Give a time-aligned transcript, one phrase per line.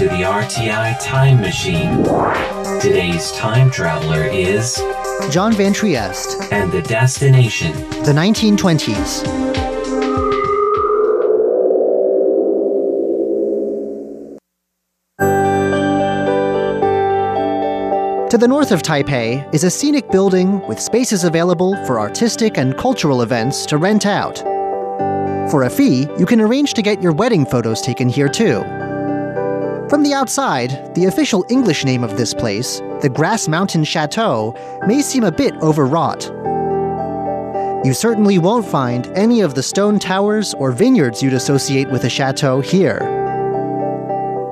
[0.00, 2.02] to the RTI Time Machine.
[2.80, 4.76] Today's time traveler is
[5.30, 7.72] John Van Trieste, and the destination.
[8.04, 9.20] the 1920s.
[18.30, 22.74] To the north of Taipei is a scenic building with spaces available for artistic and
[22.78, 24.38] cultural events to rent out.
[25.50, 28.64] For a fee, you can arrange to get your wedding photos taken here too.
[29.90, 34.54] From the outside, the official English name of this place, the Grass Mountain Chateau,
[34.86, 36.26] may seem a bit overwrought.
[37.84, 42.08] You certainly won't find any of the stone towers or vineyards you'd associate with a
[42.08, 43.00] chateau here.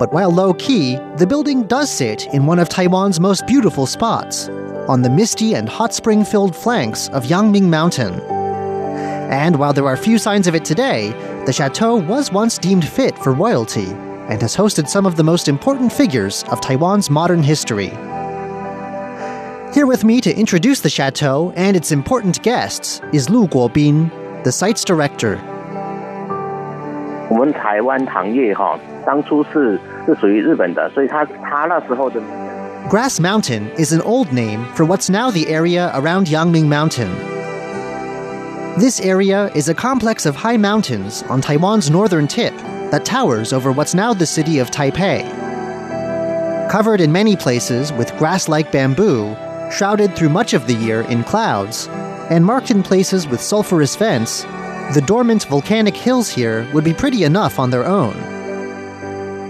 [0.00, 4.48] But while low key, the building does sit in one of Taiwan's most beautiful spots,
[4.88, 8.14] on the misty and hot spring filled flanks of Yangming Mountain.
[9.30, 11.10] And while there are few signs of it today,
[11.46, 13.94] the chateau was once deemed fit for royalty
[14.29, 17.91] and has hosted some of the most important figures of Taiwan's modern history.
[19.73, 24.09] Here with me to introduce the chateau and its important guests is Lu Guobin,
[24.43, 25.39] the site's director.
[27.29, 32.21] 我们台湾糖业哈，当初是是属于日本的，所以它它那时候的
[32.89, 37.09] Grass Mountain is an old name for what's now the area around Yangming Mountain.
[38.77, 42.53] This area is a complex of high mountains on Taiwan's northern tip
[42.90, 45.22] that towers over what's now the city of Taipei.
[46.70, 49.34] Covered in many places with grass like bamboo,
[49.70, 51.88] shrouded through much of the year in clouds,
[52.30, 54.42] and marked in places with sulfurous vents,
[54.94, 58.14] the dormant volcanic hills here would be pretty enough on their own.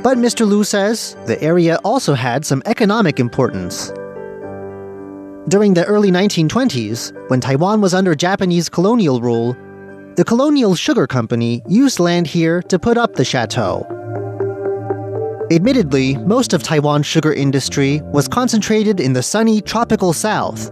[0.02, 0.46] But Mr.
[0.46, 3.92] Lu says the area also had some economic importance.
[5.48, 9.56] During the early 1920s, when Taiwan was under Japanese colonial rule,
[10.17, 13.85] the Colonial Sugar Company used land here to put up the chateau.
[15.51, 20.71] Admittedly, most of Taiwan's sugar industry was concentrated in the sunny tropical south.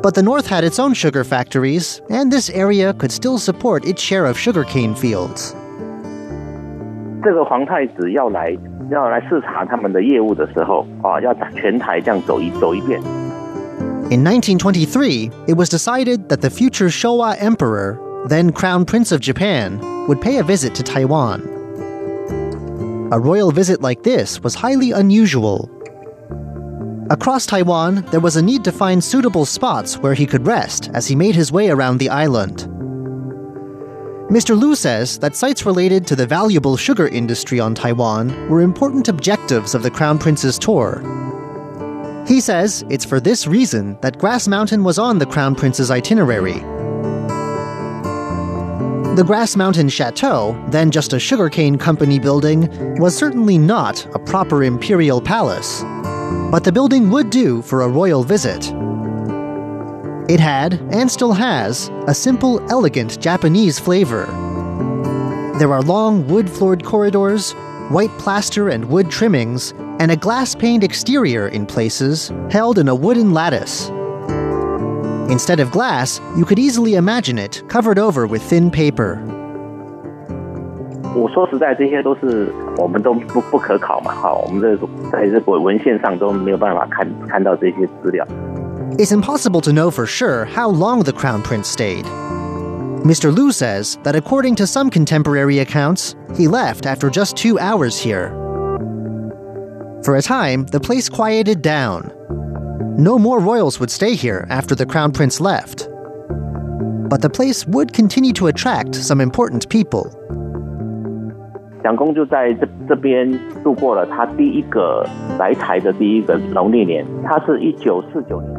[0.00, 4.00] But the north had its own sugar factories, and this area could still support its
[4.00, 5.54] share of sugarcane fields.
[7.24, 8.56] 这个皇太子要来
[8.92, 13.00] 要来视察他们的业务的时候啊，要全台这样走一走一遍。
[14.10, 19.79] In 1923, it was decided that the future Showa Emperor, then Crown Prince of Japan,
[20.07, 21.41] would pay a visit to Taiwan.
[23.11, 25.69] A royal visit like this was highly unusual.
[27.09, 31.05] Across Taiwan, there was a need to find suitable spots where he could rest as
[31.05, 32.67] he made his way around the island.
[34.29, 34.57] Mr.
[34.57, 39.75] Lu says that sites related to the valuable sugar industry on Taiwan were important objectives
[39.75, 41.03] of the Crown Prince's tour.
[42.25, 46.63] He says it's for this reason that Grass Mountain was on the Crown Prince's itinerary.
[49.15, 52.67] The Grass Mountain Chateau, then just a sugarcane company building,
[52.99, 55.83] was certainly not a proper imperial palace.
[56.49, 58.73] But the building would do for a royal visit.
[60.31, 64.25] It had, and still has, a simple, elegant Japanese flavor.
[65.59, 67.51] There are long wood floored corridors,
[67.89, 72.95] white plaster and wood trimmings, and a glass paned exterior in places, held in a
[72.95, 73.91] wooden lattice.
[75.28, 79.18] Instead of glass, you could easily imagine it covered over with thin paper.
[81.14, 88.24] 我说实在，这些都是我们都不不可考嘛，哈，我们这个在这个文献上都没有办法看看到这些资料。
[88.98, 92.04] It's impossible to know for sure how long the Crown Prince stayed.
[93.04, 93.30] Mr.
[93.34, 98.32] Lu says that according to some contemporary accounts, he left after just two hours here.
[100.02, 102.10] For a time, the place quieted down.
[102.96, 105.88] No more royals would stay here after the Crown Prince left.
[107.08, 110.10] But the place would continue to attract some important people.
[111.82, 113.30] 蒋公就在这这边
[113.62, 118.52] 度过了他第一个来台的第一个农历年，他是一九四九年。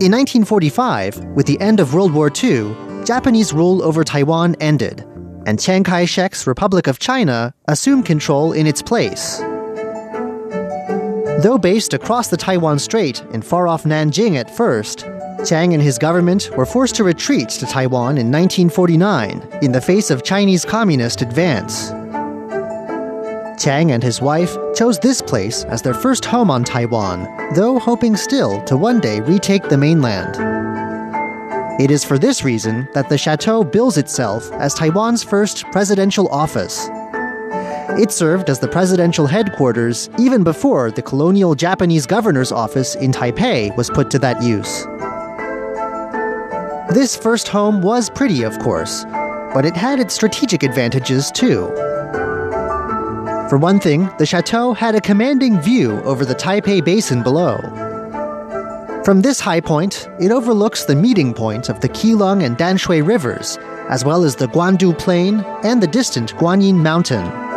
[0.00, 2.74] In 1945, with the end of World War II,
[3.04, 5.04] Japanese rule over Taiwan ended,
[5.46, 9.40] and Chiang Kai shek's Republic of China assumed control in its place.
[11.41, 15.05] Though based across the Taiwan Strait in far off Nanjing at first,
[15.45, 20.11] Chiang and his government were forced to retreat to Taiwan in 1949 in the face
[20.11, 21.91] of Chinese communist advance.
[23.57, 27.25] Chiang and his wife chose this place as their first home on Taiwan,
[27.55, 30.35] though hoping still to one day retake the mainland.
[31.81, 36.89] It is for this reason that the chateau bills itself as Taiwan's first presidential office.
[37.99, 43.75] It served as the presidential headquarters even before the colonial Japanese governor's office in Taipei
[43.75, 44.85] was put to that use.
[46.95, 49.03] This first home was pretty, of course,
[49.53, 51.67] but it had its strategic advantages too.
[53.49, 57.57] For one thing, the chateau had a commanding view over the Taipei Basin below.
[59.03, 63.57] From this high point, it overlooks the meeting point of the Keelung and Danshui rivers,
[63.89, 67.48] as well as the Guandu Plain and the distant Guanyin Mountain.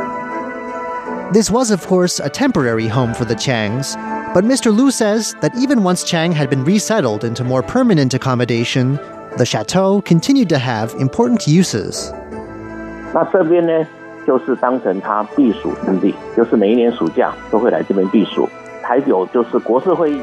[1.33, 3.97] This was, of course, a temporary home for the Chiangs,
[4.35, 4.71] but Mr.
[4.71, 8.99] Liu says that even once Chiang had been resettled into more permanent accommodation,
[9.39, 12.13] the chateau continued to have important uses.
[13.15, 13.87] 那这边呢，
[14.27, 18.47] 就是当成他避暑胜地，就是每一年暑假都会来这边避暑。
[18.83, 20.21] 还有就是国事会议。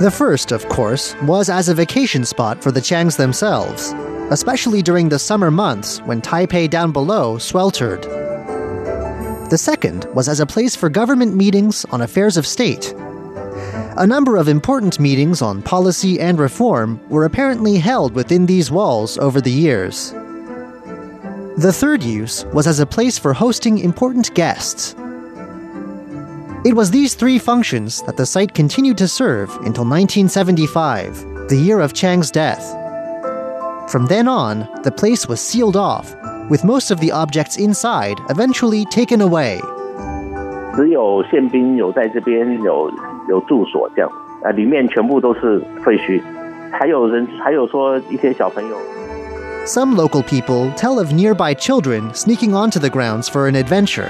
[0.00, 3.94] The first, of course, was as a vacation spot for the Chiangs themselves,
[4.30, 8.06] especially during the summer months when Taipei down below sweltered.
[9.54, 12.92] The second was as a place for government meetings on affairs of state.
[13.96, 19.16] A number of important meetings on policy and reform were apparently held within these walls
[19.16, 20.10] over the years.
[21.56, 24.96] The third use was as a place for hosting important guests.
[26.64, 31.78] It was these three functions that the site continued to serve until 1975, the year
[31.78, 32.72] of Chiang's death.
[33.88, 36.12] From then on, the place was sealed off,
[36.49, 39.59] with most of the objects inside eventually taken away.
[40.75, 42.91] 只有宪兵有在这边有
[43.27, 44.11] 有住所这样，
[44.43, 46.21] 呃，里面全部都是废墟，
[46.71, 48.77] 还有人还有说一些小朋友。
[49.65, 54.07] Some local people tell of nearby children sneaking onto the grounds for an adventure.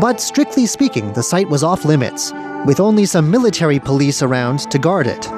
[0.00, 2.32] But strictly speaking, the site was off limits,
[2.64, 5.28] with only some military police around to guard it.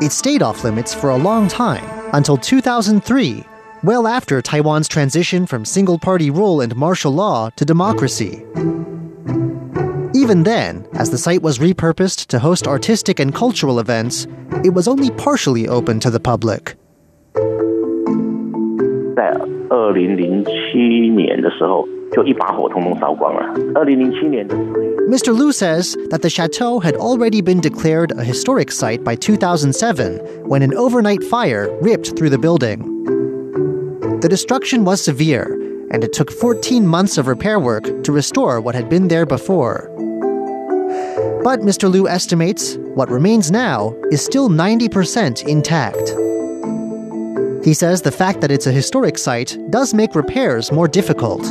[0.00, 1.82] It stayed off limits for a long time,
[2.12, 3.44] until 2003,
[3.82, 8.44] well after Taiwan's transition from single party rule and martial law to democracy.
[10.14, 14.26] Even then, as the site was repurposed to host artistic and cultural events,
[14.64, 16.76] it was only partially open to the public.
[19.16, 19.30] 在
[19.68, 20.78] 二零零七
[21.10, 23.42] 年的时候，就一把火通通烧光了。
[23.74, 24.94] 二零零七年的四月。
[25.08, 25.32] Mr.
[25.36, 30.62] Lu says that the chateau had already been declared a historic site by 2007 when
[30.62, 32.82] an overnight fire ripped through the building.
[34.21, 35.53] The destruction was severe,
[35.91, 39.89] and it took 14 months of repair work to restore what had been there before.
[41.41, 41.89] But Mr.
[41.89, 46.09] Lu estimates what remains now is still 90% intact.
[47.65, 51.45] He says the fact that it's a historic site does make repairs more difficult.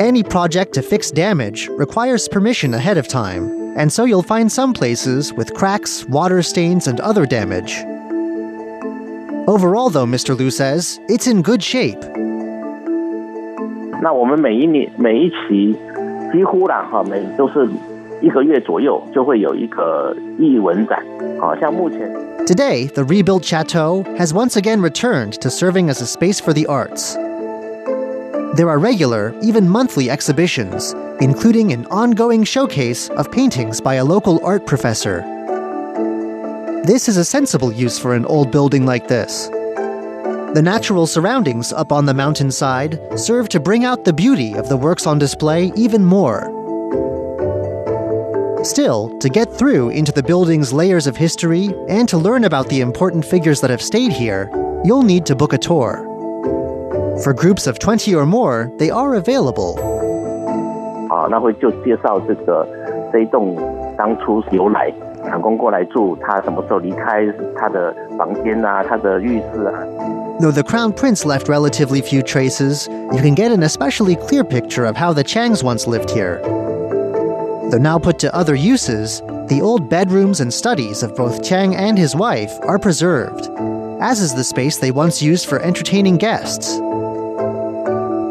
[0.00, 4.72] Any project to fix damage requires permission ahead of time, and so you'll find some
[4.72, 7.84] places with cracks, water stains, and other damage.
[9.47, 10.37] Overall, though, Mr.
[10.37, 11.99] Lu says, it's in good shape.
[14.01, 15.75] 那我们每一年每一期
[16.31, 17.69] 几乎啦哈，每都是
[18.21, 20.97] 一个月左右就会有一个艺文展，
[21.39, 21.99] 啊，像目前。
[22.47, 27.15] Today, the rebuilt chateau has once again returned to serving as a space for the arts.
[28.55, 34.39] There are regular, even monthly exhibitions, including an ongoing showcase of paintings by a local
[34.43, 35.23] art professor.
[36.85, 39.49] This is a sensible use for an old building like this.
[40.53, 44.77] The natural surroundings up on the mountainside serve to bring out the beauty of the
[44.77, 46.49] works on display even more.
[48.63, 52.81] Still, to get through into the building's layers of history and to learn about the
[52.81, 54.49] important figures that have stayed here,
[54.83, 56.05] you'll need to book a tour.
[57.23, 59.79] For groups of 20 or more, they are available.
[61.09, 62.67] 啊，那会就介绍这个
[63.11, 63.55] 这一栋
[63.97, 64.93] 当初由来，
[70.40, 74.84] Though the crown prince left relatively few traces, you can get an especially clear picture
[74.84, 76.40] of how the Chiangs once lived here.
[77.70, 81.96] Though now put to other uses, the old bedrooms and studies of both Chiang and
[81.96, 83.48] his wife are preserved,
[84.00, 86.76] as is the space they once used for entertaining guests.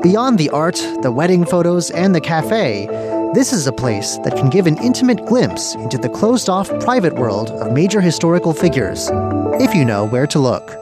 [0.04, 2.86] Beyond the art, the wedding photos, and the cafe,
[3.34, 7.16] this is a place that can give an intimate glimpse into the closed off private
[7.16, 9.10] world of major historical figures,
[9.60, 10.76] if you know where to look.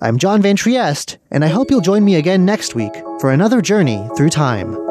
[0.00, 3.62] I'm John Van Trieste, and I hope you'll join me again next week for another
[3.62, 4.83] journey through time.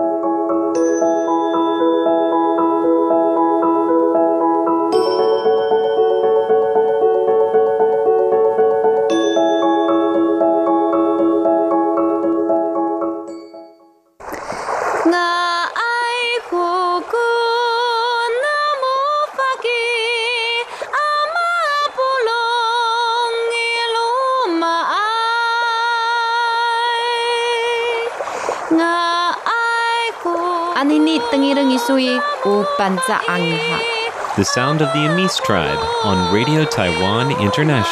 [34.37, 37.83] The sound of the Amis tribe on Radio Taiwan International.